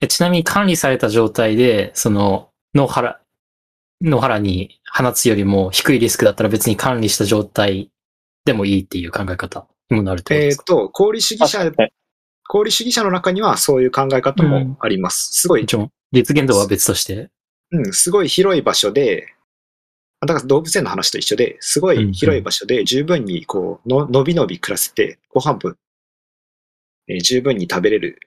[0.00, 3.20] えちなみに管理された状態で、その、野原、
[4.00, 7.90] 野原に放つよりも低いリスクだったら別に管理した状態
[8.44, 10.62] でもいいっていう考え方にもなるってことですか？
[10.62, 11.70] えっと、功利主義者、
[12.48, 15.30] 功利主義者の中にはそういう考え方もあります。
[15.32, 17.30] すごい実現度は別として。
[17.72, 19.34] うん、すごい広い場所で、
[20.20, 25.76] だから動物園の話と一緒で、すごい広い場所で十分にこう、の、のびのび暮らせて、ご飯分、
[27.08, 28.18] えー十分に食べれる。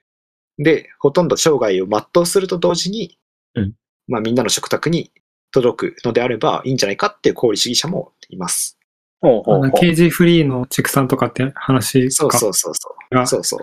[0.58, 3.18] で、ほとんど生涯を全うすると同時に、
[3.54, 3.72] うん
[4.06, 5.10] まあみんなの食卓に
[5.50, 8.78] 届くのであればいいんじゃないかっていう功利主義者もいます。
[9.22, 13.14] あのあのケージフリーの畜産とかって話そうかそうそうそう。
[13.14, 13.60] がそうそう。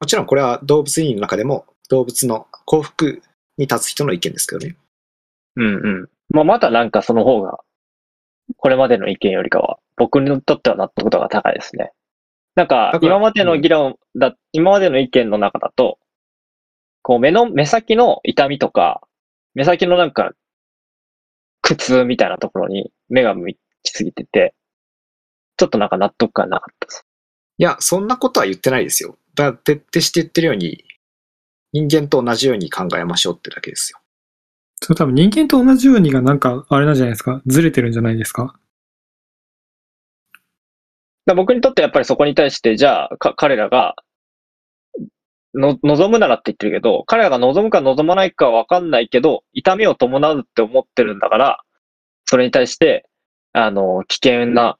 [0.00, 3.22] もちろんこれは動物園の中でも動物の幸福
[3.58, 4.76] に立つ人の意見ですけどね。
[5.56, 5.68] うんう
[6.04, 6.08] ん。
[6.30, 7.58] まあ、まだなんかその方が、
[8.56, 11.92] これまでの意見よりかは、僕にとっては納得度が高いですね。
[12.54, 15.98] なんか今までの議論だ、今までの意見の中だと、
[17.02, 19.00] こう目の、目先の痛みとか、
[19.54, 20.32] 目先のなんか、
[21.62, 24.54] 苦痛みたいなところに目が向きすぎてて、
[25.56, 27.06] ちょっとなんか納得感なかったです。
[27.58, 29.16] いや、そんなことは言ってないですよ。
[29.34, 30.84] だ徹底して言ってるように、
[31.72, 33.98] 人間と同じように考えましょうってだけですよ。
[34.82, 37.40] そう多分人間と同じようにがなんかあれなんじゃないですか？
[37.46, 38.46] ずれてるんじゃないですか？
[38.46, 38.52] だ
[41.26, 43.94] から僕にとってやっぱりそこに対して、じゃあ、か彼らが、
[45.54, 51.60] の、望むならって言ってるけど、彼らが望むか望まないかはわかんないけど、痛みを伴うって思ってるんだから、
[52.24, 53.06] それに対して、
[53.52, 54.78] あの、危険な、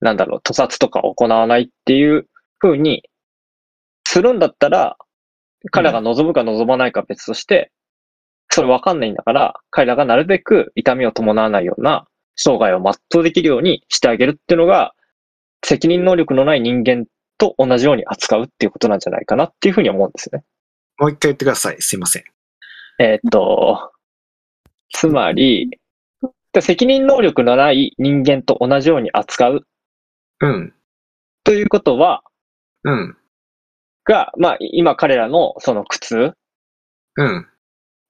[0.00, 3.04] なんだろう、屠殺とか行わないっていう風に
[4.04, 4.96] するんだったら、
[5.70, 7.72] 彼らが望むか望まないか別として、
[8.50, 12.06] それわかんないんだから、彼らがなるべく痛みを伴わないような
[12.36, 14.94] 生涯を全うできるようにしてあげるっていうのが、
[15.64, 17.04] 責任能力のない人間
[17.38, 20.44] と同じように扱うっていうことなんじゃないかなっていうふうに思うんですよね。
[20.98, 21.80] もう一回言ってください。
[21.80, 22.24] すいません。
[22.98, 23.92] えーっと、
[24.90, 25.70] つまり、
[26.52, 29.66] で責任能力のない人間と同じように扱う
[30.40, 30.74] うん。
[31.44, 32.22] ということは、
[32.84, 33.16] うん。
[34.04, 36.32] が、まあ、今彼らのその苦痛、
[37.16, 37.46] うん。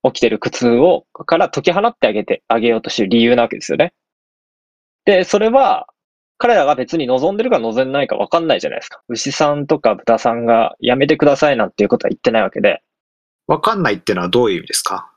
[0.03, 3.93] 起きてる苦痛を、から解き放ってあげて、あげようとしてる理由なわけですよね。
[5.05, 5.87] で、それは、
[6.37, 9.01] 彼らが別に望んでるか望んでないか分かんないじゃないですか。
[9.07, 12.81] 牛さんとか豚さんがやめてくださいなんていうことは言ってないわけで、
[13.47, 15.11] わかんないっていうのはどういう意味ですか？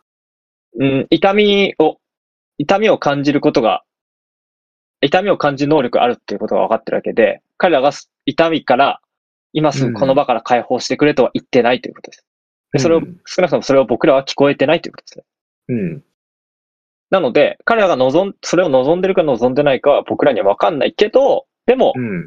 [0.78, 1.98] うん、痛みを、
[2.58, 3.82] 痛みを感じることが、
[5.00, 7.92] 痛みを感じる能力があるっていうことが分かってるわけで、彼らが
[8.24, 9.00] 痛みから、
[9.52, 12.26] 今すぐこの場から解放してくれとは言ってないということです。
[12.72, 15.24] でそれを、うん少なくともそれを僕らは聞こえてないということですね。
[15.68, 16.04] うん。
[17.10, 22.26] なので、彼らが望ん、それを望んでるか望んでないかは僕らには分かんないけど、でも、うん。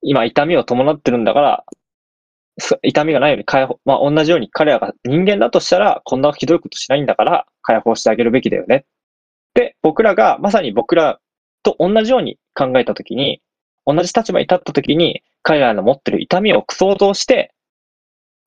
[0.00, 1.64] 今痛みを伴ってるんだから、
[2.58, 8.84] そ痛みがないように解放、まあ同じように彼らが人間だとしたら、こんなひどいことしないんだから解放してあげるべきだよね。
[9.54, 11.18] で、僕らが、まさに僕ら
[11.62, 13.40] と同じように考えたときに、
[13.86, 17.54] 同じ立場に立ったときに、彼らの持ってる痛みを想像して、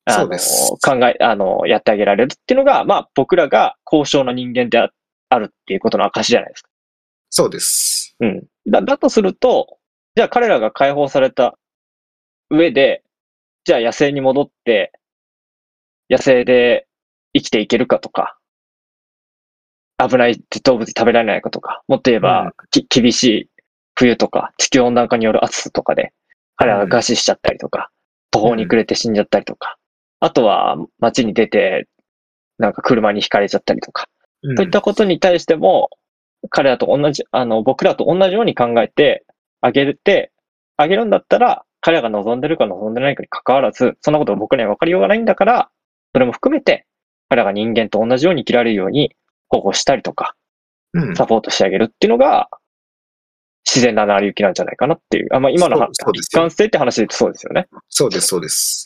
[0.06, 4.92] あのそうです考え、あの、やってあげられるっていうのが、まあ僕らが高尚な人間であ
[5.34, 6.70] あるっていうことの証じゃないですか。
[7.30, 8.16] そうです。
[8.20, 8.44] うん。
[8.68, 9.78] だ、だとすると、
[10.16, 11.58] じゃあ彼らが解放された
[12.50, 13.04] 上で、
[13.64, 14.92] じゃあ野生に戻って、
[16.10, 16.88] 野生で
[17.34, 18.38] 生きていけるかとか、
[19.98, 23.50] 危ない動物に食べられないかとか、もっと言えば、うんき厳しい
[23.96, 26.12] 冬とか、地球温暖化による暑さとかで、
[26.58, 27.90] 彼らが餓死しちゃったりとか、
[28.32, 29.78] 途方に暮れて死んじゃったりとか、
[30.20, 31.88] あとは街に出て、
[32.58, 34.08] なんか車にひかれちゃったりとか、
[34.44, 35.90] うんといったことに対しても、
[36.50, 39.26] 彼らと同じ、あの、僕らと同じように考えて
[39.62, 40.32] あげるって、
[40.78, 45.70] あげるんだったら、彼らが望んでるか望んでないかに関わらず、そんなこと僕には分かりようがないんだから、
[46.14, 46.86] それも含めて、
[47.30, 49.16] 彼らが人間と同じように生きられるように
[49.50, 50.36] 保護したりとか、
[50.94, 51.16] うん。
[51.16, 52.50] サポートしてあげるっていうのが、
[53.66, 55.28] 自然な成り行きなんじゃないかなっていう。
[55.32, 57.68] あまあ、今の一貫性って話で言うとそうですよね。
[57.88, 58.86] そうです、そうです。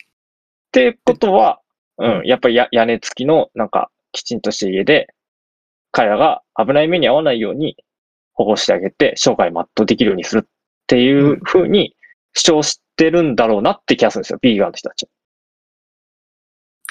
[0.67, 1.59] ってことは、
[1.97, 5.07] うん、やっぱりや屋根付きの、なんか、きちんとした家で、
[5.95, 7.77] 彼らが危ない目に遭わないように
[8.33, 10.49] 保護してあげて、生涯全うできるようにするっ
[10.87, 11.95] ていうふうに
[12.33, 15.07] 主張してるんだろうなって気がするんですよ、ビーガンの人たち。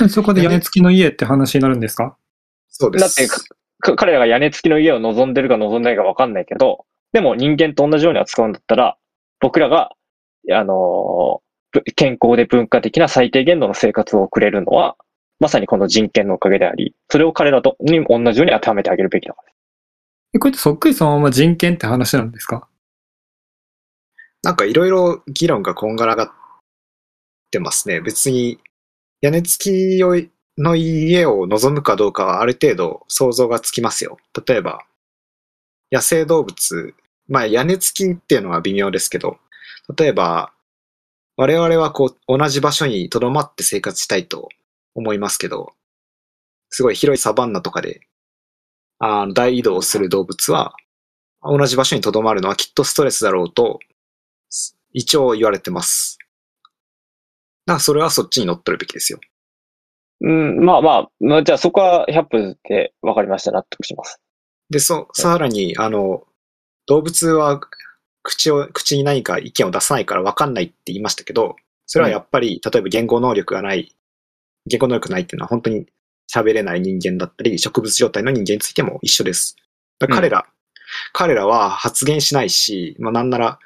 [0.09, 2.17] そこで屋根付きの家って話になるんですか？
[2.71, 3.03] そうです。
[3.03, 3.29] だって、
[3.81, 8.97] か彼らが屋根付きの家を望んでるか望んでないかわかんないけど、でも人間と同じように扱うんだったら、
[9.39, 9.91] 僕らが、
[10.51, 14.97] あのーぶ健康で文化的な最低限度の生活を送れるのは、
[15.41, 19.53] まさにこの人権のおかげであり、それを彼らとに同じように当てはめてあげるべきだから。
[20.35, 22.69] えこれってそっくりそのまま人権って話なんですか？
[24.43, 26.31] なんかいろいろ議論がこんがらがっ
[27.51, 28.01] てますね。
[28.01, 28.59] 別に
[29.21, 30.17] 屋根付きを
[30.57, 34.19] の家を望むかどうかはある程度想像がつきますよ。
[34.47, 34.85] 例えば、
[35.91, 36.95] 野生動物、
[37.29, 39.39] まあ屋根付きっていうのは微妙ですけど、
[39.97, 40.53] 例えば、
[41.37, 44.49] 我々はこう同じ場所に留まって生活したいと
[44.95, 45.73] 思いますけど、
[46.71, 48.01] すごい広いサバンナとかで、
[48.99, 50.75] あの大移動する動物は、
[51.43, 53.81] 同じ場所に留まるのはきっとストレスだろうと、
[54.93, 56.19] 一応言われてます。
[57.67, 59.21] だからそれはそっちに乗っ取るべきですよ。
[60.21, 63.53] うん、まあまあ、まあ、じゃあそこは100分で分かりました。
[63.53, 64.21] 納得します。
[64.71, 66.25] で、そ、さらに、あの、
[66.87, 67.61] 動物は
[68.23, 71.57] 口を、口に何か意見を出さないから分かんないって言いましたけど、
[71.87, 73.95] それはやっぱり、例えば言語能力がない、
[74.67, 75.87] 言語能力ないっていうのは本当に
[76.33, 79.57] 喋れない人間だったり、植物状態の人間についても一緒です。
[80.01, 80.47] ら彼ら、
[81.13, 83.59] 彼らは発言しないし、まあなんなら、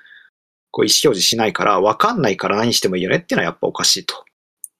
[0.70, 4.24] こう意思表示しないから、分かんないから何してもいいよねっていうのはやっぱおかしいと。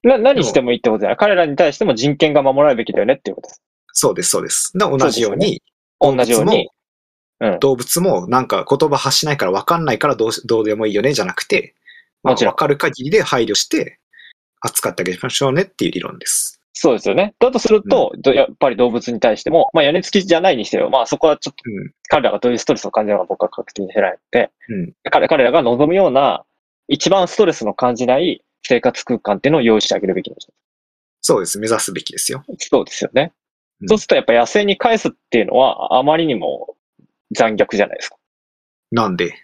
[0.03, 1.17] な、何してもいいってことじゃない。
[1.19, 3.63] 彼らに対しても人権が守られるべきだよねっていうことです。
[3.93, 4.73] そうです、そうです。
[4.75, 5.63] で同じようそうですに、
[6.01, 6.69] 同じように。
[7.41, 7.59] うん。
[7.61, 11.75] 動物もなんか言葉発しないから分かんないからどうしどうでもいいよねじゃなくて、
[12.23, 13.98] まあ、分かる限りで配慮して
[14.61, 16.61] 扱ってあげましょうねっていう理論です。
[16.81, 17.35] そうですよね。
[17.41, 20.91] だとすると、どやっぱり動物に対しても、まあ屋根付きじゃないにしてよ。
[20.91, 21.93] まあそこはちょっとうん。
[22.09, 24.93] 彼らがどういうストレスを感じるのか僕は確定に減られて、うん。
[25.11, 26.45] 彼彼らが望むような、
[26.87, 30.49] 一番ストレスの感じない生活空間っていうのを用意してあげるべきです
[31.21, 31.59] そうです。
[31.59, 32.45] 目指すべきですよ。
[32.59, 33.33] そうですよね。
[33.81, 36.75] うんそうするとやっぱ野生に返すっていうのはあまりにも
[37.33, 38.17] 残虐じゃないですか。
[38.91, 39.35] なんで、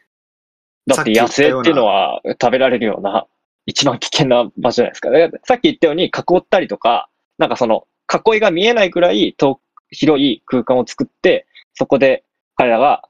[0.87, 3.27] だって野生っていうのは食べられるような
[3.67, 5.11] 一番危険な場所じゃないですか。
[5.11, 7.09] だからさっき言ったように囲ったりとか、
[7.39, 12.25] なんかその囲いが見えないくらい遠広い空間を作って、そこで
[12.57, 13.03] 彼らが、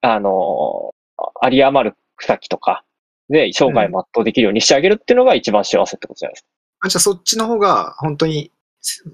[0.00, 2.84] あのー、有り余る草木とか
[3.28, 6.48] で生涯全うできるようにしてあげるっていうのが一番幸せってことじゃないですか。
[6.80, 8.50] あじゃあそっちの方が本当に、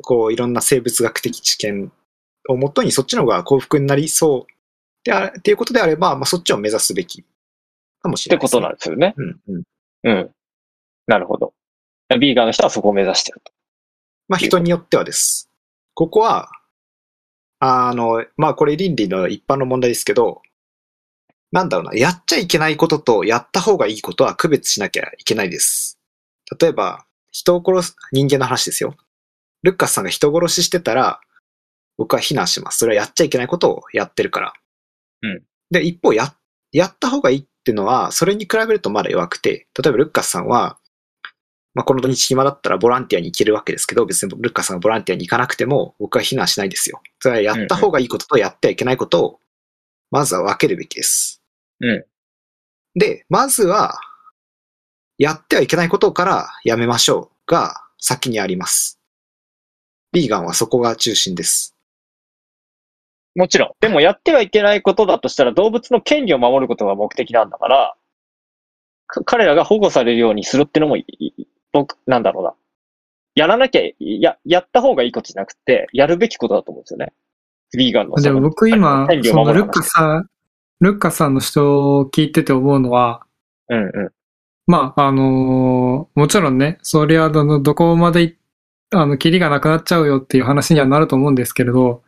[0.03, 1.91] こういろんな生物学的知見
[2.49, 4.53] をもとにそっちの方が幸福になりそう
[5.05, 7.25] であっていうことであれば、まあそっちを目指すべき
[8.03, 9.15] かもしれないです、ってことなんですよね。
[9.17, 9.63] うんうん。
[10.05, 10.31] うん。
[11.07, 11.53] なるほど。
[12.19, 13.53] ビーガンの人はそこを目指してると。
[14.29, 15.51] まあ人によってはです。
[15.95, 16.49] ここは、
[17.59, 20.43] あの、まあこれ倫理の一般の問題ですけど、
[21.53, 26.01] なんだろうな、やっちゃいけないこととやった方がいいことは区別しなきゃいけないです。
[26.61, 28.97] 例えば、人を殺す、人間の話ですよ。
[29.63, 31.21] ルッカスさんが人殺ししてたら、
[31.97, 32.79] 僕は非難します。
[32.79, 34.53] それはやっちゃいけないことをやってるから。
[35.23, 35.43] うん。
[35.71, 36.35] で、一方、や、
[36.73, 40.79] やった方がいいっていうのは、それに比べるとまだ弱くて、例えばルッカスさんは、
[41.75, 47.03] まあ、この土日暇だったらボランティアに行けるわけですけど、別にルッカスさんがボランティアに行かなくても、僕は非難しないですよ。
[47.19, 49.41] それはやった方がいいこととやってはいけないことを、
[50.11, 51.43] まずは分けるべきです。
[51.81, 52.05] うん。
[52.95, 53.99] で、まずは、
[55.19, 59.01] やってはいけないことからやめましょうが先にあります。
[60.13, 61.75] ビーガンはそこが中心です。
[63.35, 63.71] もちろん。
[63.81, 67.97] でもやってはいけないことだとしたら動物の権利を守ることが目的なんだから、
[69.07, 72.55] か彼らが保護されるようにするってのもいい、僕、なんだろうな。
[73.35, 77.13] やらなきゃ、や、やった方がいいことじゃなくて、やるべきことだと思うんですよね。
[77.77, 78.15] ビーガンの。
[78.15, 80.31] でも僕今そのルッカさん、
[80.81, 83.27] ルッカさんの人を聞いてて思うのは、
[83.69, 84.11] うんうん。
[84.67, 88.37] まあ、あのーもちろんね、そりゃ、あの、どこまでい、
[88.93, 92.03] あの、キリがなくなっちゃうよっていう話にはなると思うんですけれど、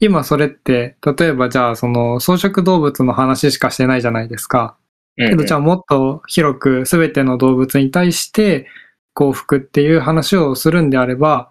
[0.00, 4.76] 今それって、例えばじゃあ、その、草食動物の話しかしてないじゃないですか。
[5.16, 8.66] うんけど、じゃあもっと広く全ての動物に対して
[9.14, 11.48] 幸福っていう話をするんであれば、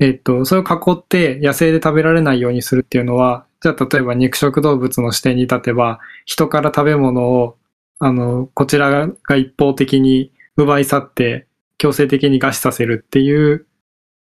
[0.00, 7.56] えっと、それを囲って野生で食べられないようにするっていうのは、じゃあ例えば肉食動物の視点に立てば、人から食べ物を、
[7.98, 11.46] あの、こちらが一方的に奪い去って
[11.78, 13.66] 強制的に餓死させるっていう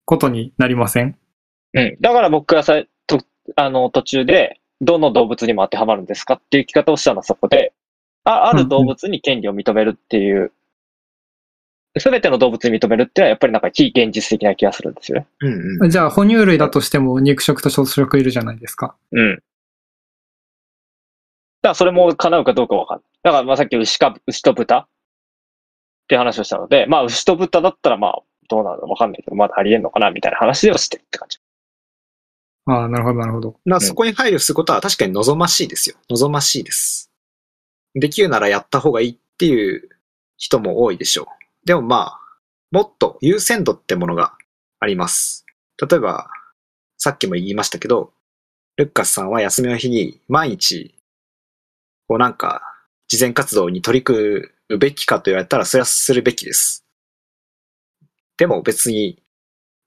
[0.05, 1.17] ことになりません？
[1.75, 1.97] うん。
[2.01, 3.21] だから僕がさ、と、
[3.57, 7.73] あの、途中で、どの動物にも当てはまるんですかっていう聞き方をしたのはそこで、
[8.25, 10.53] あ、ある動物に権利を認めるっていう、
[11.99, 15.27] すべての動物に認めるっていうのはやっぱりなんか非現実的な気がするんですよね。
[15.41, 15.91] うんうん。
[15.91, 18.95] じゃあ哺乳類だとしても肉食と草食いるじゃないですか。
[19.11, 19.35] うん。
[19.37, 19.43] だか
[21.63, 23.05] らそれも叶うかどうかわかんない。
[23.23, 24.87] だからまあさっき牛か、牛と豚っ
[26.09, 31.39] て話をしたので、まあ牛と豚だったらまあどうなのわかんないけど、まだありえんのかなみたいな話をしてるって感じ。
[32.67, 33.57] ああ、なるほど、なるほど。
[33.65, 35.97] まあそこに配慮することは確かに望ましいですよ。
[36.09, 37.11] 望ましいです。
[37.95, 39.89] できるならやった方がいいっていう
[40.37, 41.27] 人も多いでしょう。
[41.65, 42.21] でもまあ、
[42.71, 44.35] もっと優先度ってものが
[44.79, 45.45] あります。
[45.81, 46.29] 例えば、
[46.97, 48.13] さっきも言いましたけど、
[48.77, 50.95] ルッカスさんは休みの日に毎日、
[52.09, 52.63] こうなんか、
[53.09, 56.85] 慈善活動に取り組むべきかと言われたら、それはするべきです。
[58.37, 59.23] でも別に、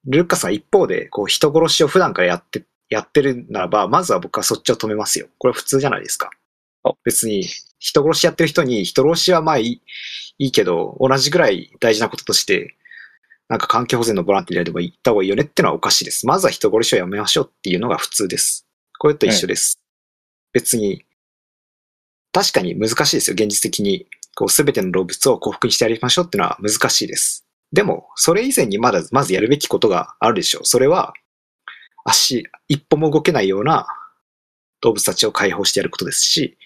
[0.06, 5.28] ルッカスが一方で、こう、人殺しを普段からやって、やってるならば、まずは僕はそっちを止めますよ。
[5.38, 6.30] これ普通じゃないですか。
[7.04, 7.46] 別に、
[7.84, 9.82] 人殺しやってる人に、人殺しはまあいい
[10.40, 12.78] いいけど、同じぐらい大事なこととして、
[13.50, 16.26] なんか環境保全のボランティアでも言った方がいいよねってのはおかしいです。
[16.26, 18.66] まずは人殺しをやめましょうっていうのが普通です。
[18.98, 19.80] これと一緒です。
[20.54, 21.04] 別に、
[22.32, 24.08] 確かに難しいですよ、現実的に。
[24.36, 27.46] こう、すべての動物を幸福にしてやりましょうっていうのは難しいです。
[27.74, 30.66] でも、それ以前にまだ、まずやるべきことがあるでしょう。
[30.66, 31.14] それは、
[32.06, 33.88] 足、一歩も動けないような
[34.82, 36.58] 動物たちを解放してやることですし、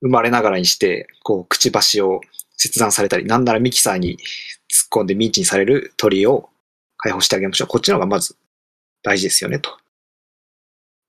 [0.00, 2.20] 生まれながらにして、こう、くちばしを
[2.56, 4.18] 切断されたり、なんならミキサーに
[4.70, 6.50] 突っ込んでミンチにされる鳥を
[6.98, 7.68] 解放してあげましょう。
[7.68, 8.36] こっちの方がまず
[9.02, 9.76] 大事ですよね、と。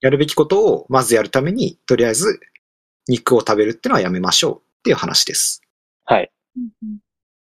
[0.00, 2.40] やるべきことをまずやるために、とりあえず
[3.08, 5.62] 肉を食べるってのはやめましょうっていう話です。
[6.04, 6.30] はい。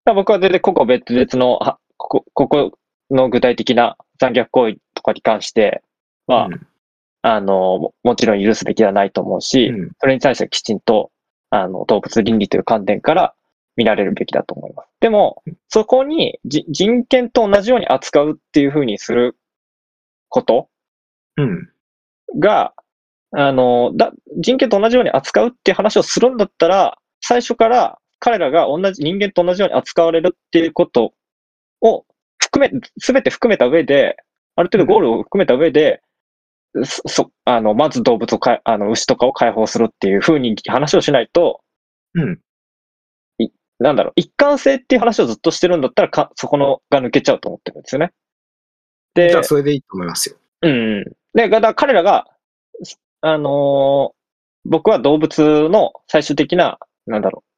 [0.04, 2.78] 僕は全然ここ別々の、はここ、ここ
[3.11, 5.82] の具体的な残虐行為とかに関して
[6.26, 6.66] は、うん
[7.23, 11.11] あの、ももちろん許すべきではないと思うし、うんそれに対してきちんと、
[11.50, 13.34] あの、動物倫理という観点から
[13.76, 14.88] 見られるべきだと思います。
[15.00, 19.36] でも、そこにじ人権と同じように扱うっていうふうにする
[20.28, 20.68] こと
[21.36, 21.70] うん。
[22.38, 22.74] が、
[23.32, 31.12] あの、だ、人権と同じように扱うっていう話をするんだったら、最初から彼らが同じ、人間と同じように扱われるっていうこと
[31.80, 32.04] を
[32.38, 34.16] 含め、すべて含めた上で、
[34.56, 36.02] ある程度ゴールを含めた上で、
[36.84, 41.60] そ、そあの、まず動物をかい、あの、牛とかを解放するっていうふうに話をしないと、
[42.14, 42.40] うん。
[43.78, 48.12] なんだろう、一貫性っていう話をずっとしてるんだったら、か、そこのが抜けちゃうと思ってるんですよね。
[49.14, 50.37] でじゃあ、それでいいと思いますよ。
[50.62, 51.04] うん。
[51.34, 52.26] で、だ彼らが、
[53.20, 54.18] あのー
[54.64, 57.48] 僕は動物の最終的な、なんだろう。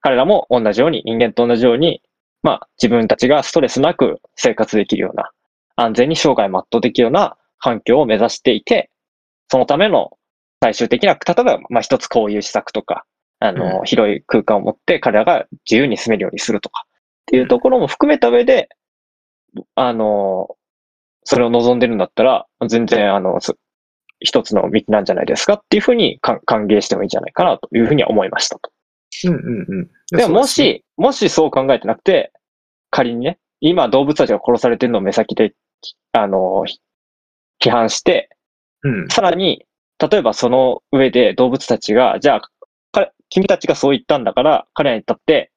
[0.00, 2.00] 彼らも同じように、人間と同じように、
[2.42, 5.30] まあ自分たちがストレスなく生活できるような、
[5.76, 8.90] 安全に生涯全うできるような環境を目指していて、
[9.48, 10.16] そのための
[10.62, 13.04] 最終的な、例えば、まあ一つこういう施策とか、
[13.40, 18.68] あの、う広い空間を持って彼らが自由に住めるようにするとか、っていうところも含めた上で、
[19.74, 20.56] あの、
[21.24, 23.56] それを望んでるんだったら、全然、あの、す
[24.20, 28.70] 一つの道なんじゃないですかっていうふうにか歓迎してもいいんじゃないかなというふうには思いましたと。
[29.24, 29.90] うんうんうん。
[30.16, 32.32] でももし、もしそう考えてなくて、
[32.90, 35.54] 仮にね、今動物たちが殺されてるのを目先で、
[36.12, 36.78] あの、ひ
[37.62, 38.28] 批判して、
[38.82, 39.08] うん。
[39.08, 39.64] さらに、
[39.98, 42.40] 例えばその上で動物たちが、じゃあ、
[42.92, 45.50] か君たちがそう言ったんだから、彼らにとって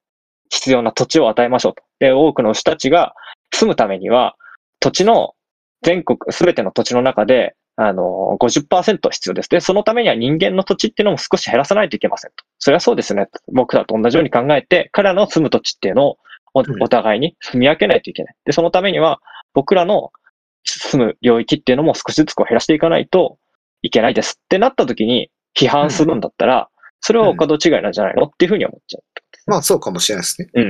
[0.50, 1.84] 必要な土地を与えましょうと。
[2.00, 3.14] で、多くの牛たちが
[3.54, 4.36] 住むためには、
[4.80, 5.34] 土地の
[5.82, 9.50] 全国、すべての土地の中で、あの、50%必要です。
[9.50, 12.44] で、そのためには人間の土地っていうのも少し減らさないといけませんと。
[12.58, 13.28] それはそうですね。
[13.54, 16.18] 僕らと同じように考えて、彼らの住む土地っていうのを
[16.56, 18.36] お互いに住み分けないといけない。
[18.46, 19.20] で、そのためには、
[19.54, 20.12] 僕らの
[20.88, 23.38] 住む領域っていうのも少しずつこう減らしていかないと
[23.82, 26.70] いけないですってなった時に批判するんだったら、
[27.02, 29.04] それはお門違いなんじゃないのっていうふうに思っちゃう。
[29.48, 30.50] まあ、そうかもしれないですね。
[30.54, 30.62] う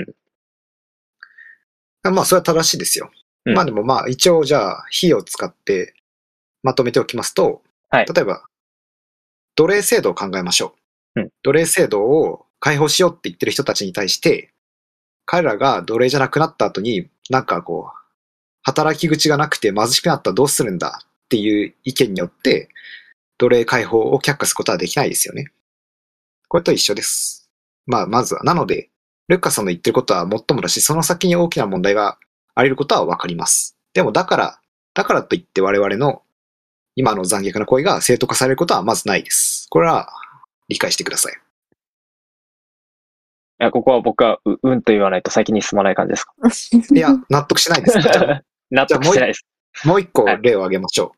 [2.09, 2.13] ん。
[2.13, 3.09] まあ、それは正しいですよ。
[3.45, 5.93] うんまあでもまあ、一応じゃあ、火を使って
[6.63, 8.43] まとめておきますと、はい例えば、
[9.55, 10.75] 奴隷制度を考えましょ
[11.15, 11.21] う。
[11.21, 14.51] うん奴隷制度を解放しようって言ってる人たちに対して、
[15.25, 18.06] 彼らが奴隷じゃなくなった後に、なんかこう、
[18.67, 22.67] 働き口がなくて貧しくなったらどうするんだっていう意見によって、
[23.37, 25.51] 奴隷解放を却下することはできないですよね。
[26.49, 27.49] これと一緒です。
[27.85, 28.43] まあ、まずは。
[28.43, 28.89] なので、
[29.29, 32.17] ルッカさんの言ってることはもっともだし、その先に大きな問題が
[32.55, 33.77] あり得ることはわかります。
[33.93, 34.59] でも、だから、
[34.93, 36.23] だからといって我々の
[36.95, 39.67] 今の残虐な行為が正当化されることはまずないです。
[39.69, 40.09] これは
[40.67, 41.33] 理解してください。
[43.59, 46.33] いやここは僕はう、うんと言わないと先に進まない感じですか？
[46.95, 47.97] いや、納得しないです
[48.71, 49.45] 納得してないです。
[49.85, 51.17] もう一個例を挙げましょう。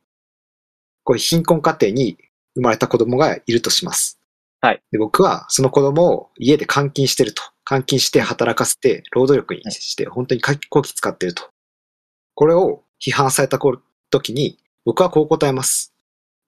[1.04, 2.18] これ貧困家庭に
[2.56, 4.20] 生まれた子供がいるとします。
[4.62, 4.82] はい。
[4.92, 7.44] で僕はその子供を家で監禁してると。
[7.70, 11.44] 監禁して働かせて、労働力にして、本当に後期使ってると。
[12.34, 13.60] これを批判された
[14.10, 15.94] 時に、僕はこう答えます。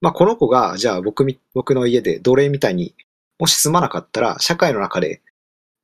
[0.00, 2.96] まあ、この子が、じゃあ僕み、僕の家で奴隷みたいに、
[3.38, 5.22] もし住まなかったら、社会の中で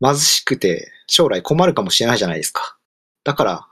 [0.02, 2.76] 貧しくて将来困るかもしれないじゃないですか。
[3.22, 3.68] だから、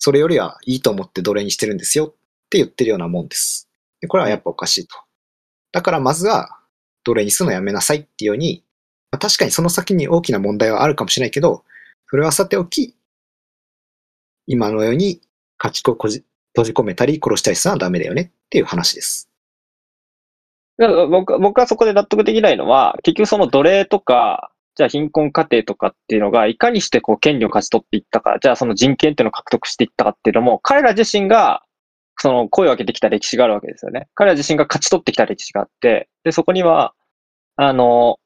[0.00, 2.08] それよりはいいと思って奴隷にしてるんですよっ
[2.50, 3.68] て言ってるようなもんです。
[4.00, 4.96] でこれはやっぱおかしいと。
[5.72, 6.58] だからまずは
[7.04, 8.64] 奴隷にするのやめなさいっていうように、
[9.12, 11.64] まあ、確かにその先に大きな問題はあるかもしれないけど、
[12.08, 12.96] それはさておき、
[14.46, 15.20] 今のように
[15.58, 19.28] 家畜をこじ閉じ込めたり殺したりするのはダメだよねっていう話です。
[20.78, 31.62] 僕僕はそこで納得できないのは、結局その奴隷とか、じゃあ貧困家庭とかっていうのが、いかにしてこう権利を勝ち取っていったか、じゃあその人権っていうのを獲得していったかっていうのも、彼ら自身が、
[32.16, 34.08] その声を上げてきた歴史があるわけですよね。
[34.14, 36.94] 彼ら自身が勝ち取ってきた歴史があって、で、そこには、
[37.56, 38.18] あの、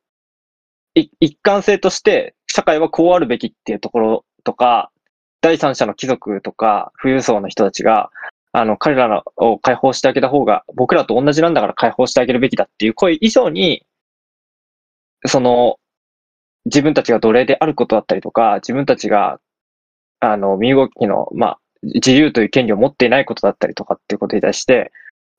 [0.94, 4.92] 一貫性として、社会はこうあるべきっていうところとか、
[5.40, 8.10] 第三者の貴族とか、富裕層の人たちが、
[8.52, 13.84] あの、彼らを解放してあげた方が、僕らと同じなんだから解放してあげるべきだっていう声以上に、
[15.26, 15.78] その、
[16.66, 19.40] 自分たちが奴隷であることだったりとか、自分たちが、
[20.20, 24.90] あの、身動きの、まあ、自由という権利を持っていないことだったりとかっていうことに対して、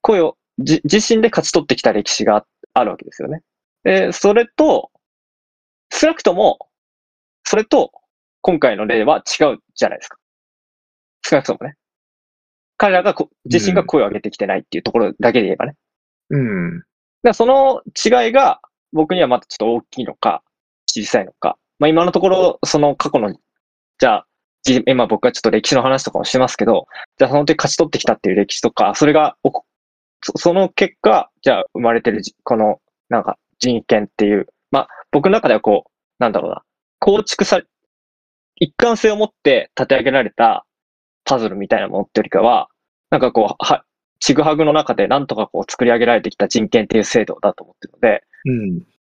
[0.02, 3.42] 声を、じ自身で勝ち取ってきた歴史があるわけですよね。
[3.84, 4.92] で、それと、
[5.92, 6.60] 少なくとも、
[7.44, 7.92] それと、
[8.42, 10.18] 今回の例は違うじゃないですか。
[11.28, 11.76] 少なくともね。
[12.78, 15.76] 彼らがこ自身が声を上げてきてないっていうところだけで言えばね。
[16.30, 16.84] うん。
[17.24, 18.60] だその違いが
[18.94, 20.44] 僕にはまたちょっと大きいのか、
[21.04, 21.58] 小さいのか。
[21.80, 23.34] まあ今のところ、その過去の、
[23.98, 24.28] じゃあ、
[24.88, 26.88] 今僕はちょっと歴史の話とかもしてますけど、
[27.18, 29.38] じゃあその時勝ち取ってきたっていう歴史とか、それが、
[30.38, 36.64] その結果、じゃあ生まれてるこの、なんか人権っていう、まあ僕の中ではこう、なんだろうな、
[37.00, 37.66] 構築され、
[38.56, 40.66] 一貫性を持って立て上げられた
[41.26, 42.70] パズルみたいなものってよりかは、
[43.12, 43.84] なんかこう、は、
[44.20, 48.95] ちぐはぐの中でなんとかこう作り上げられてきた人権っていう制度だと思ってるので、うん。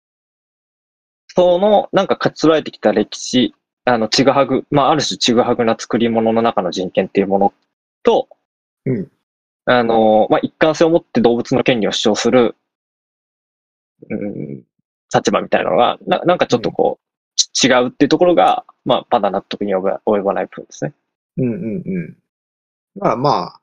[1.37, 7.55] そのなんか勝ち取られてきた歴史、あの、ちぐはぐ、まあある種ちぐはぐな作り物の中の人権っていうもの
[8.03, 8.29] と、
[8.87, 9.11] うん
[9.67, 12.55] あの、まあ一貫性を持って動物の権利を主張する、
[14.11, 14.63] うん、
[15.13, 17.05] 立場みたいなのが、ななんかちょっとこう、
[17.37, 20.93] ち違うっていうところが、まあまだ納得に及ばない部分ですね。
[21.39, 22.17] うんうんうん。
[23.01, 23.61] まあまあ、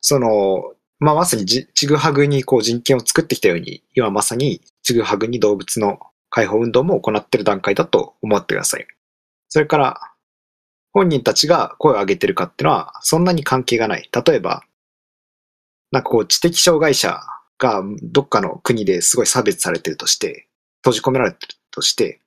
[0.00, 5.98] その、まあまさにじちぐはぐにこう人権を作ってきたように、今まさにちぐはぐに動物の
[6.34, 8.86] 解放運動も行ってる段階だと思ってください。
[9.48, 10.00] それから、
[10.92, 14.10] 本人たちが声を上げてるかっていうのは、そんなに関係がない。
[14.12, 14.64] 例えば、
[15.92, 17.20] なんかこう知的障害者
[17.56, 20.48] がどっかの国ですごい差別されてるとして、
[20.82, 22.20] 閉じ込められてるとして、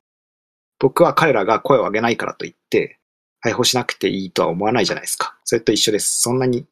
[0.80, 3.00] 僕は彼らが声を上げないからといって、
[3.42, 5.38] 解放しなくていいとは思わないじゃないですか。
[5.44, 6.22] それと一緒です。
[6.22, 6.66] そんなに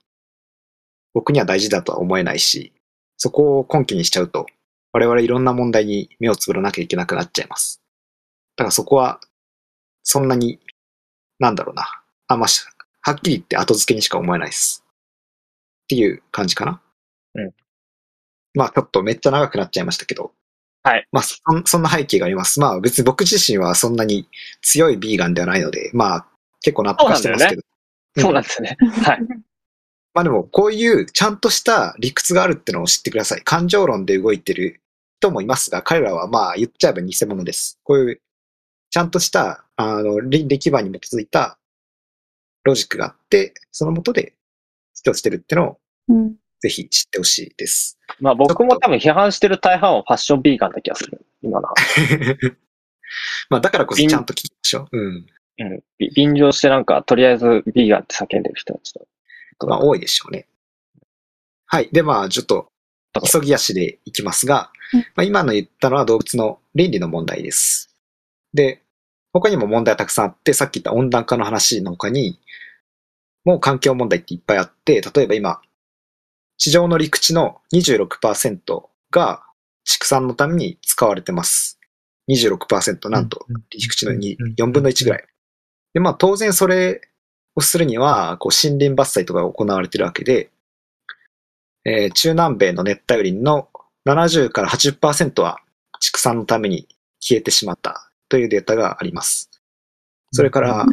[1.13, 2.71] 僕には大事だとは思えないし、
[3.17, 4.45] そこを根拠にしちゃうと、
[4.95, 7.81] 我々いろんな問題に目をつぶらなきゃいけなくなっちゃいます。
[8.55, 9.19] だからそこは、
[10.03, 10.58] そんなに、
[11.38, 11.86] なんだろうな。
[12.29, 12.65] あ、まあ、し
[13.01, 14.86] はっきり言って後付けにしか思えないです。
[15.84, 16.81] っていう感じかな。
[17.34, 17.53] うん。
[18.53, 20.31] まあ、ちょっとめっちゃ長くなっちゃいましたけど。
[20.84, 21.05] はい。
[21.12, 22.62] まあ、そんそんな背景があります。
[22.62, 24.29] まあ、別に僕自身はそんなに
[24.62, 26.27] 強いビーガンではないので、まあ、
[26.62, 27.60] 結構納得はしてますけど。
[27.60, 27.75] うん
[28.17, 28.77] そうなんですね。
[29.03, 29.19] はい。
[30.13, 33.41] まあでも、こういうちゃんとした理屈があるってのを知ってください。
[33.41, 34.79] 感情論で動いてる
[35.19, 37.80] 人もいますが、彼らはまあ言っちゃえば偽物です。
[37.84, 38.21] こういう、
[38.89, 41.58] ちゃんとした、あの、倫理基盤に基づいた
[42.63, 44.34] ロジックがあって、そのもとで
[44.93, 46.36] 主張してるってのをうん。
[46.62, 47.99] ぜひ知ってほしいです。
[48.19, 51.25] まあ僕も多分批判してる大半はファッションビーガンな気がする。
[51.41, 52.58] 今の話。
[53.49, 54.97] まあだからこそちゃんと聞きましょう。
[54.97, 55.25] うん。
[55.60, 55.84] うん。
[55.97, 59.67] び便乗してなんか、とりあえずビーガンって叫んでる人たちと。
[59.67, 60.47] まあ多いでしょうね。
[61.67, 61.89] はい。
[61.91, 62.71] で、まあちょっと
[63.23, 67.89] 急ぎ足でいきますがうん、まあ、今の言ったのは動物の倫理の問題です。
[68.54, 68.82] で、
[69.34, 72.39] 他にも問題はたくさんあって、さっき言った温暖化の話の他に、
[73.43, 75.62] もう環境問題っていっぱいあって、例えば今、
[76.58, 79.43] 地上の陸地の26%が
[79.84, 81.80] 畜産のために使われてます。
[82.30, 85.25] 26%なんとうん陸地のにうん4分の1ぐらい。
[85.93, 87.01] で、まあ当然それ
[87.56, 90.49] をするには、こう森林伐採とかが行われてるわけで、
[91.86, 93.69] えー中南米の熱帯雨林の
[94.08, 95.60] 70から80%は
[96.00, 96.88] 畜産のために
[97.19, 99.50] 消えてしまったというデータがあります。
[100.32, 100.86] それから、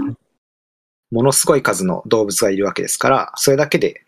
[1.11, 4.02] ものすごい数の動物がいるわけですから、それだけで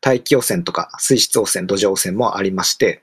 [0.00, 3.00] 大気汚染とか水質汚染、土壌汚染もありまして、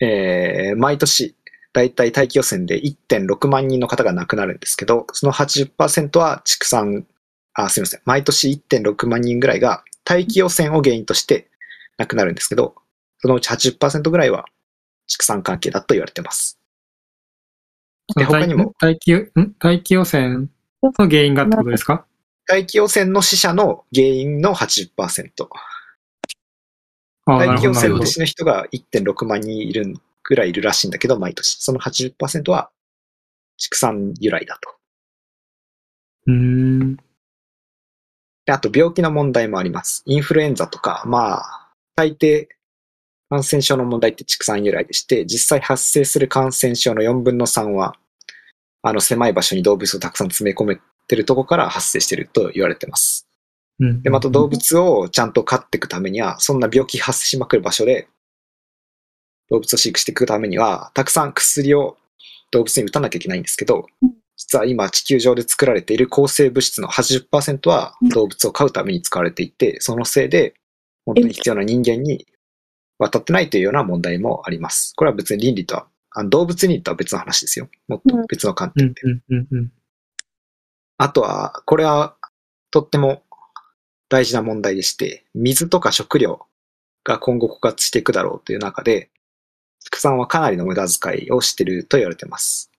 [0.00, 1.36] えー毎年、
[1.72, 7.06] だいたい大気汚染で1.6万人の方が亡くなるんですけど、その80%は畜産、
[7.54, 8.00] あ、すみません。
[8.04, 11.48] 毎年1.6万人ぐらいが大気汚染を原因として
[11.96, 12.74] 亡くなるんですけど、
[13.18, 14.46] そのうち80%ぐらいは
[15.06, 16.58] 畜産関係だと言われてます。
[18.16, 18.74] で他にも？
[18.80, 19.30] 大気、ん？
[19.58, 20.48] 大気汚染
[20.82, 22.04] の原因がってことですか？
[22.46, 25.48] 大気汚染の死者の原因の80%。
[27.24, 28.04] ああ、なるほど、な大気汚染るほど。
[28.04, 31.62] で死ぬ人が1.6万人いるぐらいいるらしいんだけど、毎年。
[31.62, 32.70] その80%は
[33.56, 34.74] 畜産由来だと。
[36.26, 36.96] うーん。
[38.46, 40.02] であと病気の問題もあります。
[40.06, 42.48] インフルエンザとか、まあ、大抵
[43.30, 47.94] 感染症の問題って畜産由来でして、実際発生する感染症の4分の3は
[48.82, 53.28] あの狭い場所に動物をたくさん詰め込めてるとこから発生してると言われてます。
[53.78, 58.08] うんで、また動物をちゃんと飼っていくためには、そんな病気発生しまくる場所で、
[59.50, 61.96] 動物を飼育していくためには、たくさん薬を
[62.50, 70.54] 動物に打たなきゃいけないんですけどうん、実は今地球上で作られている抗生物質の80%はうん動物を飼うために使われていて、そのせいで、
[71.06, 72.26] 本当に必要な人間に
[72.98, 74.94] 渡ってないというような問題もあります。
[74.96, 77.68] これは別に倫理とは、あの動物倫理とは別の話ですよ。
[77.86, 79.02] もっと別の観点で。
[80.98, 82.16] あとは、これは
[82.72, 83.22] とっても
[84.08, 86.46] 大事な問題でして、水とか食料
[87.04, 89.10] が今後枯渇していくだろうという中で、
[89.84, 92.71] 畜産はかなりの無駄遣いをしていると言われています。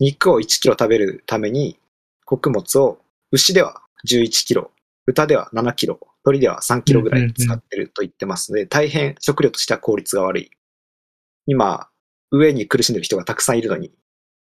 [0.00, 1.78] 肉を1キロ食べるために、
[2.24, 2.98] 穀物を
[3.32, 4.70] 牛では11キロ、
[5.06, 10.50] 豚では7キロ、鳥では3キロぐらい使ってると言ってますので、大変食料としては効率が悪い。
[11.46, 11.88] 今、
[12.30, 13.92] 上に苦しんでる人がたくさんいるのに、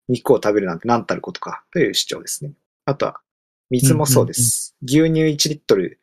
[0.09, 2.53] 肉を食べるなんて何たることかという主張ですね。
[2.87, 3.21] あとは、
[3.71, 4.75] 水もそうです。
[4.83, 6.01] 牛乳1リットル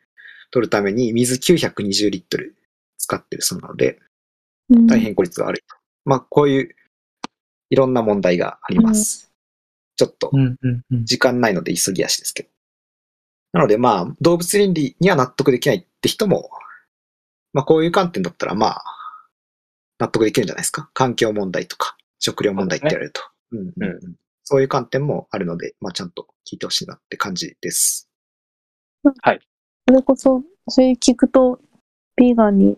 [0.51, 2.55] 取るために水920リットル
[2.97, 3.99] 使ってるそうなので、
[4.69, 5.75] うん大変効率が悪いと。
[6.05, 6.75] まあ、こういう
[7.69, 9.31] いろんな問題があります。
[9.95, 10.31] ちょっと。
[11.03, 12.49] 時間ないので急ぎ足ですけど。
[13.53, 16.49] なのでまあ、動物倫理には納得できないって人も、
[17.53, 18.83] まあこういう観点だったらまあ、
[19.99, 20.89] 納得できるんじゃないですか。
[20.93, 23.21] 環境問題とか、食料問題って言われると。
[23.51, 24.15] うんうんうん
[24.47, 28.07] そういう観点もあるので、まあちゃんと聞いてほしいなって感じです。
[29.03, 29.11] そ
[29.91, 31.59] れこそ、それ聞くと、
[32.15, 32.77] ビーガンに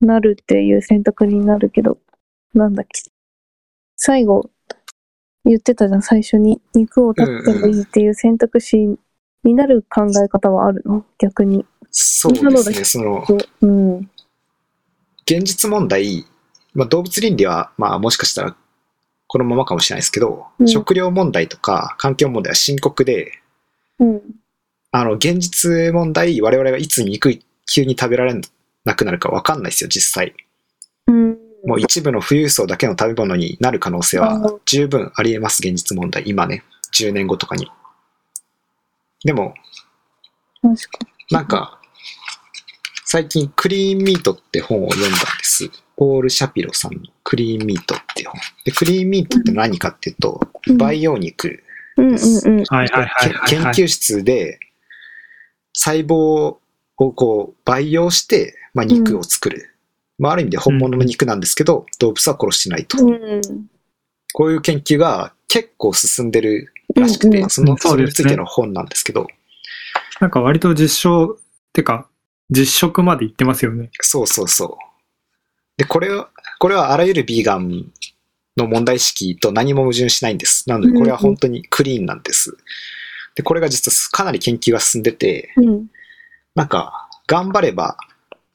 [0.00, 1.98] なるっていう選択になるけど、
[2.54, 3.07] なんだっけ？
[3.98, 4.48] 最後、
[5.44, 6.60] 言ってたじゃん、最初に。
[6.72, 8.96] 肉を食べてもいいっていう選択肢
[9.42, 11.04] になる考え方はあるの？
[11.18, 11.66] 逆に。
[11.90, 13.26] そうですね、その、
[13.62, 14.10] うん。
[15.22, 16.24] 現実問題、
[16.74, 18.56] まあ、動物倫理は、まあ、もしかしたら
[19.26, 23.32] このままかもしれないですけど、うん食料問題とか環境問題は深刻で、
[23.98, 24.22] うん。
[24.92, 28.40] あの、現実問題、我々がいつ肉急に食べられ
[28.84, 30.34] なくなるかわかんないですよ、実際。
[31.68, 31.70] うん。
[31.70, 36.24] もう一部の富裕層だけの食べ物になる可能性はうん十分あり得ます、現実問題。
[36.26, 37.70] 今ね、10年後とかに。
[39.24, 39.54] でも、
[41.30, 41.80] なんか、
[43.04, 45.70] 最近クリーンミートって本を読んだんです。
[45.96, 48.40] ポール・シャピロさんのクリーンミートっていう本。
[48.64, 50.76] で、クリーンミートって何かっていうと、に。
[50.76, 51.62] 培養肉。
[51.96, 52.64] うんうんうん。
[52.68, 53.74] はいはいはいはい、はい。
[53.74, 54.60] 研究室で
[55.72, 56.60] 細胞を
[56.96, 59.74] こう培養して、まあ、肉を作る。
[60.18, 63.04] まあ、ある意味で本物の肉なんですけど、動物は殺してないと。
[63.04, 63.40] うん。
[64.32, 69.26] こういう研究が結構進んでるらしくて、うんその、そうですねそれについての本なんですけど、
[70.20, 71.38] なんか割と実証、
[71.72, 72.08] てか、
[72.50, 73.90] 実食まで行ってますよね。
[74.00, 74.76] そうそうそう。
[75.76, 76.28] で、これは、
[76.58, 77.92] これはあらゆるビーガン
[78.56, 80.68] の問題意識と何も矛盾しないんです。
[80.68, 82.56] なので、これは本当にクリーンなんです。
[83.36, 85.86] で、これが実はかなり研究が進んでて、うん。
[86.56, 87.96] なんか、頑張れば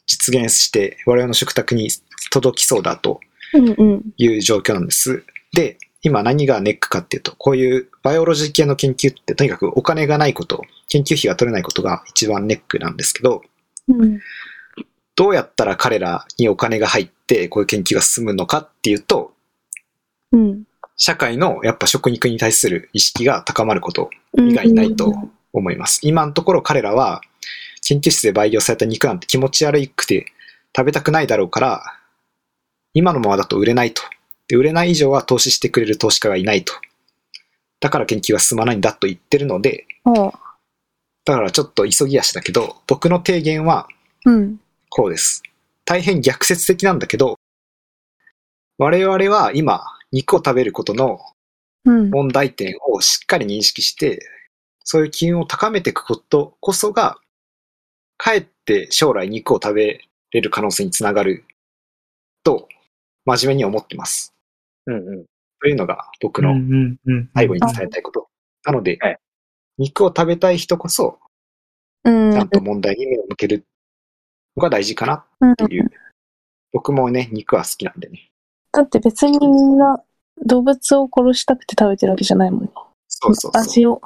[0.05, 1.89] 実現して我々の食卓に
[2.31, 3.19] 届きそうだと
[3.53, 4.13] うんうん。
[4.17, 5.23] いう状況なんです。
[5.53, 13.41] で、今何がネックかっていうと、こういうバイオロジー系の研究ってとにかくお金がないこと、研究費が取れないことが一番ネックなんですけど、
[13.87, 14.19] うん。
[15.15, 19.33] どうやったら彼らにお金が入ってこういう研究が進むのかっていうと、
[20.31, 20.63] うん。
[20.97, 25.13] 社会のやっぱ食肉に対する意識が高まること以外ないと
[25.53, 25.99] 思います。
[26.03, 27.21] 今のところ彼らは
[27.85, 30.25] 研究室で培養された肉なんて気持ち悪くて
[30.75, 31.83] 食べたくないだろうから、
[32.93, 34.01] 今のままだと売れないと。
[34.47, 36.73] で、売れない以上は投資してくれる投資家がいないと。
[37.79, 39.85] だから研究が進まないんだと言ってるので。
[41.25, 43.87] だからちょっと急ぎ足だけど、僕の提言は
[44.25, 44.59] うん。
[44.89, 45.43] こうです。
[45.85, 47.39] 大変逆説的なんだけど、
[48.77, 51.19] 我々は今、肉を食べることの
[51.85, 52.09] うん。
[52.09, 54.19] 問題点をしっかり認識して、
[54.85, 57.17] そういう機運を高めていくことこそが、
[58.23, 59.99] かえって将来肉を食べ
[60.31, 61.43] れる可能性につながる
[62.41, 62.69] と、
[63.25, 64.33] 真面目に思ってます。
[64.85, 65.25] うんうん。
[65.59, 67.29] というのが僕のうんうんうん。
[67.35, 68.29] 最後に伝えたいこと。
[68.63, 69.17] なので、はい
[69.77, 71.19] 肉を食べたい人こそ、
[72.05, 72.31] うん。
[72.31, 73.65] ちゃんと問題に目を向ける
[74.55, 75.91] のが大事かなっうんていう。
[76.71, 78.29] 僕もね、肉は好きなんでね。
[78.71, 80.01] だって別にみんな
[80.45, 82.69] 動物を殺したくて食べてるわけじゃないもんね。
[83.09, 83.61] そうそうそう。
[83.61, 84.01] 味を。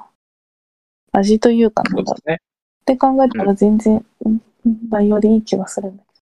[1.11, 2.41] 味というかなんだっそうですね。
[2.87, 4.41] て考えたら全然、うん
[4.89, 6.21] 培養でいい気がするんだけ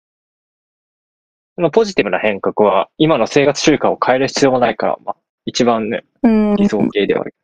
[1.55, 5.17] そのポジティブな変革は、今の生活習慣を変える必要がないから、まあ、
[5.47, 6.29] 一番ね、ど。
[6.29, 6.55] うん。
[6.57, 7.35] 理想形ではある。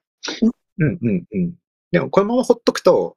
[0.78, 1.54] うんうんうん。
[1.92, 3.16] でもこのままほっとくと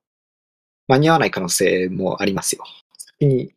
[0.87, 2.63] 間に合わない可能性もありますよ。
[2.97, 3.51] 先に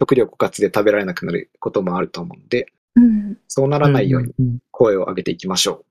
[0.00, 3.38] 食料枯渇で食べられなくなることもあると思うんで、うん。
[3.46, 5.84] そうならないようにうんうん声を上げていきましょ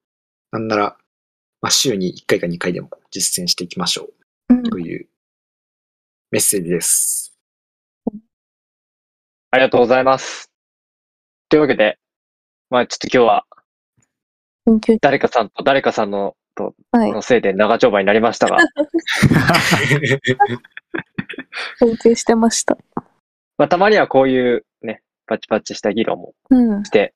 [0.52, 0.58] う。
[0.58, 0.98] なんなら
[1.63, 4.10] まあ、週に1回か2回でも実践していきましょ
[4.50, 5.08] うんうという
[6.34, 7.32] メッセージです。
[9.52, 10.50] ありがとうございます。
[11.48, 12.00] というわけで、
[12.72, 13.46] まあちょっと今日は
[15.00, 17.12] 誰かさんと誰かさんのとはい。
[17.12, 18.58] のせいで長丁場になりましたが、
[21.80, 22.80] 緊急してました。
[23.60, 26.84] まあたまにはこういうね、パチパチした議論もうん。
[26.84, 27.13] して、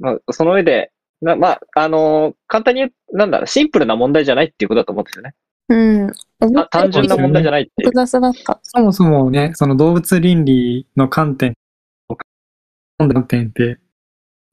[0.00, 5.36] まあその上で、なまあ、あのー簡単に言う、なんだろう、シンプルな問題じゃないっていうことだと思うんですよね。
[5.72, 6.12] うん。
[6.54, 8.06] た単純な問題じゃないっていう複。
[8.06, 8.60] 雑だった。
[8.62, 11.54] そもそもね、その動物倫理の観点
[12.08, 12.26] とか、
[12.98, 13.78] 観点って、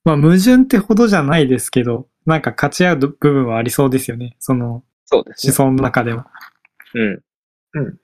[0.06, 4.36] まあ矛盾ってほどじゃないですけど、なんか勝ち合う部分はありそうですよね。
[4.40, 5.52] そのそうですね。
[5.52, 6.24] 思想の中でも。
[6.94, 7.24] うん。
[7.74, 8.00] うん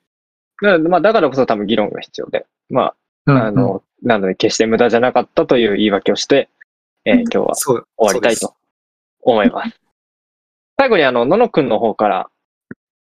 [0.62, 2.94] だからまあ、だからこそ多分議論が必要で、ま
[3.26, 6.50] うんあ、あの、なので決して無駄じゃなかったという言い訳をして、
[7.04, 7.88] えーうん今日はそう。
[7.98, 8.56] 終わりたいと
[9.22, 9.80] 思います。
[10.78, 12.30] 最後にあの、ののくんの方から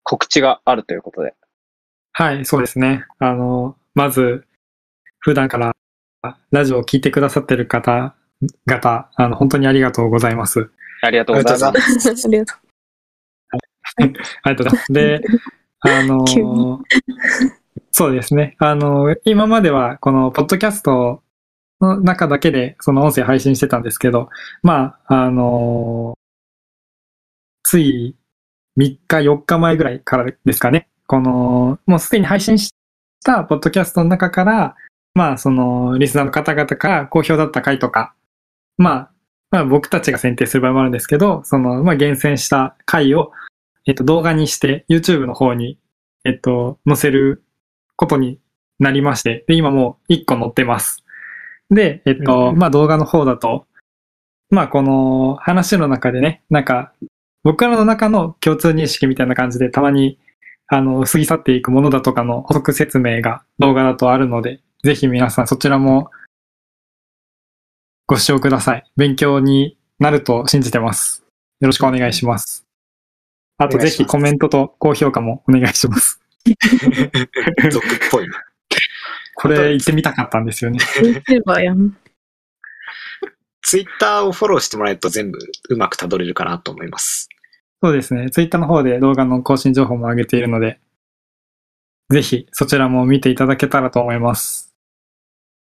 [0.02, 1.34] 告知があるということで。
[2.12, 3.04] はい、そうですね。
[3.18, 4.44] あの、まず、
[5.18, 5.74] 普段から
[6.50, 10.70] ラジオを聞いてくださってる方々、あの、本当にありがとうございます。
[11.02, 12.08] ありがとうございます。
[12.10, 12.54] ありがと
[14.44, 14.92] ありがとうございます。
[14.92, 15.20] で、
[15.80, 16.24] あの
[17.90, 18.56] そうですね。
[18.58, 21.22] あの、今まではこのポッドキャスト
[21.80, 24.28] の中だけでその音声配信してたんですけど、
[24.62, 26.16] まあ、あの、
[27.64, 28.16] つい
[28.76, 30.88] 3日、4日前ぐらいからですかね。
[31.06, 32.70] この、もうすでに配信し
[33.24, 34.76] たポッドキャストの中から、
[35.14, 38.14] まあ、その、リスナーの方々から好評だった回とか、
[38.78, 39.12] まあ、
[39.52, 43.32] まあ僕たちが選定する場合もあるんですけど、その、まあ厳選した回を、
[43.86, 45.78] えっと、動画にして YouTube の方に、
[46.24, 47.44] えっと、載せる
[47.96, 48.40] ことに
[48.78, 51.04] なりまして、で、今もう1個載ってます。
[51.70, 53.66] で、えっと、うんまあ動画の方だと、
[54.48, 56.94] まあこの話の中でね、なんか、
[57.44, 60.18] 僕らの中の共通認識みたいな感じで、たまに、
[60.68, 66.10] あの、過ぎ去っていくものだとかの補足説明が動画だとあるので、ぜひ皆さんそちらも
[68.06, 68.84] ご視聴ください。
[68.96, 71.24] 勉強になると信じてます。
[71.60, 72.66] よろしくお願いします。
[73.58, 76.20] あとぜひコメントと高評価もお願いします。
[77.70, 78.34] 俗っぽいな。
[79.36, 80.78] これ言ってみたかったんですよね。
[81.62, 81.96] やん。
[83.62, 85.38] ツイッターをフォローしてもらえると全部
[85.70, 87.28] うまくたどれるかなと思います。
[87.82, 88.30] そうですね。
[88.30, 90.78] ツイッターの方で動画の更新情報も上げているので、
[92.10, 94.74] ぜひそちらも見ていただけたらと思います。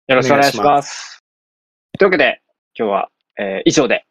[0.08, 1.24] よろしくお願いします。
[1.98, 2.42] というわけで、
[2.78, 4.06] 今日は、えー以上で、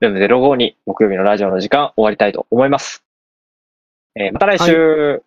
[0.00, 3.04] ルームでロゴに木曜日のラジオの時間終わりたいと思います。
[4.16, 5.22] えーまた来週、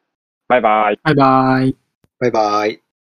[0.48, 1.00] バイバイ。
[1.04, 1.76] バイバイ。
[2.20, 2.91] バイバイ。